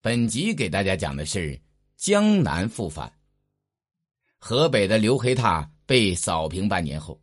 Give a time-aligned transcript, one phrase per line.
[0.00, 1.60] 本集给大家讲的是
[1.96, 3.12] 江南复反。
[4.38, 7.20] 河北的刘黑闼被扫平半年后，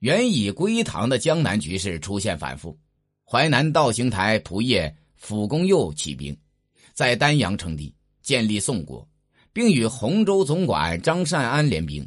[0.00, 2.76] 原已归唐的江南局势出现反复。
[3.24, 6.36] 淮南道行台仆射傅公佑起兵，
[6.92, 9.08] 在丹阳称帝，建立宋国，
[9.52, 12.06] 并与洪州总管张善安联兵，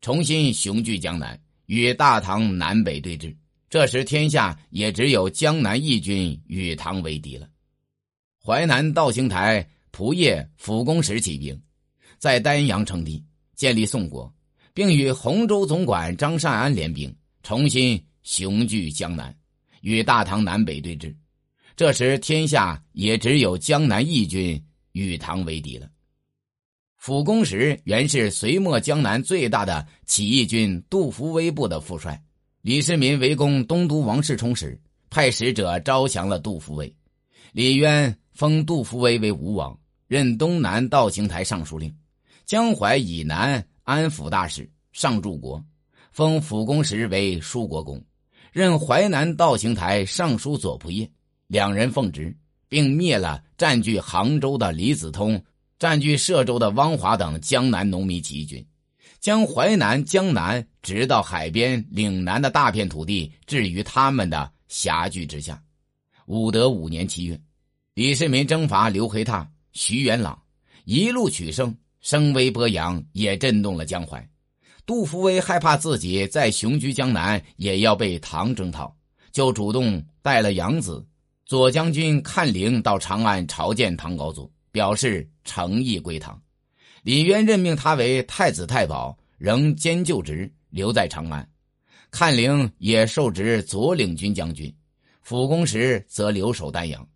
[0.00, 3.32] 重新雄踞江南，与大唐南北对峙。
[3.70, 7.48] 这时天下也只有江南义军与唐为敌了。
[8.46, 11.60] 淮南道行台仆射辅公实起兵，
[12.16, 13.20] 在丹阳称帝，
[13.56, 14.32] 建立宋国，
[14.72, 17.12] 并与洪州总管张善安联兵，
[17.42, 19.36] 重新雄踞江南，
[19.80, 21.12] 与大唐南北对峙。
[21.74, 25.90] 这时天下也只有江南义军与唐为敌了。
[26.98, 32.22] 辅公实原是隋末江南最大的起义军杜伏威部的副帅。
[32.62, 36.94] 李世民围攻东都王世充时，派使者招降了杜伏威。
[37.50, 38.16] 李渊。
[38.36, 41.96] 封杜伏威为吴王，任东南道行台尚书令，
[42.44, 45.64] 江淮以南安抚大使、上柱国，
[46.12, 48.04] 封辅公时为舒国公，
[48.52, 51.10] 任淮南道行台尚书左仆射。
[51.46, 52.36] 两人奉职，
[52.68, 55.42] 并灭了占据杭州的李子通、
[55.78, 58.66] 占据歙州的汪华等江南农民起义军，
[59.18, 65.62] 将淮南、江南直到海边、岭南的大片土地置于他们的辖据之下。
[66.26, 67.40] 武德五年七月。
[67.96, 70.38] 李世民征伐刘黑闼、徐元朗，
[70.84, 74.22] 一路取胜，声威波扬，也震动了江淮。
[74.84, 78.94] 杜伏威害怕自己在雄居江南也要被唐征讨，
[79.32, 81.08] 就主动带了养子
[81.46, 86.38] 左将军看陵到长安朝见唐高祖，表示诚意归唐。
[87.02, 91.48] 李渊任命他为太子太保，仍兼就职，留在长安。
[92.10, 94.70] 看陵也受职左领军将军，
[95.22, 97.08] 辅公时则留守丹阳。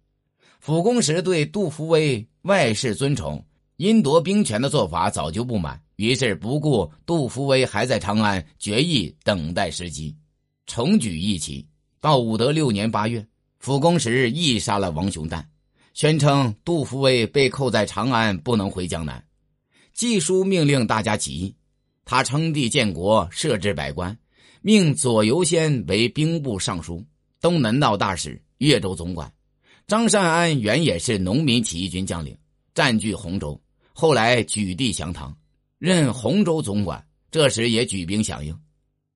[0.60, 3.42] 辅公时对杜伏威外事尊崇，
[3.76, 10.14] 因夺兵权的做法早就不满，于是不顾杜伏威还在长安，决意等待时机，
[10.66, 11.66] 重举义旗。
[11.98, 13.26] 到武德六年八月，
[13.58, 15.42] 辅公时义杀了王雄旦，
[15.94, 19.24] 宣称杜伏威被扣在长安，不能回江南。
[19.94, 21.54] 季书命令大家起义，
[22.04, 24.14] 他称帝建国，设置百官，
[24.60, 27.02] 命左游先为兵部尚书、
[27.40, 29.32] 东南道大使、越州总管。
[29.90, 32.38] 张善安原也是农民起义军将领，
[32.74, 33.60] 占据洪州，
[33.92, 35.36] 后来举地降唐，
[35.80, 37.04] 任洪州总管。
[37.28, 38.56] 这时也举兵响应。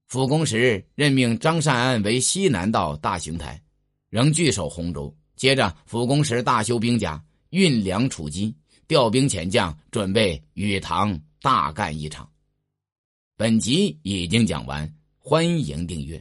[0.09, 3.63] 辅公时任命张善安为西南道大行台，
[4.09, 5.17] 仍据守洪州。
[5.37, 8.53] 接着，辅公时大修兵家，运粮储积，
[8.89, 12.29] 调兵遣将，准备与唐大干一场。
[13.37, 16.21] 本集已经讲完，欢迎订阅。